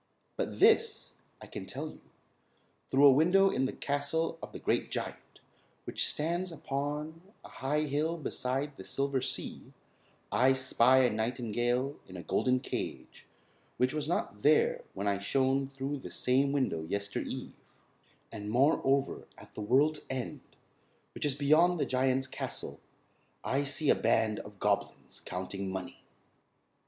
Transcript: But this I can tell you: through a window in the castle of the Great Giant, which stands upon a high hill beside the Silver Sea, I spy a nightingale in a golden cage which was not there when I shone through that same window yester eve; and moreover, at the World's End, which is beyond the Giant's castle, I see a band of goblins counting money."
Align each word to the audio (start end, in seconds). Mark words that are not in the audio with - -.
But 0.35 0.59
this 0.59 1.11
I 1.43 1.45
can 1.45 1.67
tell 1.67 1.91
you: 1.91 2.01
through 2.89 3.05
a 3.05 3.11
window 3.11 3.51
in 3.51 3.65
the 3.67 3.71
castle 3.71 4.39
of 4.41 4.51
the 4.51 4.57
Great 4.57 4.89
Giant, 4.89 5.41
which 5.83 6.07
stands 6.07 6.51
upon 6.51 7.21
a 7.45 7.49
high 7.49 7.81
hill 7.81 8.17
beside 8.17 8.77
the 8.77 8.83
Silver 8.83 9.21
Sea, 9.21 9.71
I 10.31 10.53
spy 10.53 11.03
a 11.03 11.11
nightingale 11.11 11.97
in 12.07 12.17
a 12.17 12.23
golden 12.23 12.59
cage 12.61 13.27
which 13.77 13.93
was 13.93 14.07
not 14.07 14.41
there 14.41 14.81
when 14.95 15.07
I 15.07 15.19
shone 15.19 15.67
through 15.67 15.99
that 15.99 16.09
same 16.13 16.51
window 16.51 16.81
yester 16.85 17.19
eve; 17.19 17.53
and 18.31 18.49
moreover, 18.49 19.27
at 19.37 19.53
the 19.53 19.61
World's 19.61 19.99
End, 20.09 20.41
which 21.13 21.25
is 21.25 21.35
beyond 21.35 21.79
the 21.79 21.85
Giant's 21.85 22.25
castle, 22.25 22.79
I 23.43 23.63
see 23.65 23.91
a 23.91 23.93
band 23.93 24.39
of 24.39 24.57
goblins 24.57 25.19
counting 25.23 25.69
money." 25.71 26.01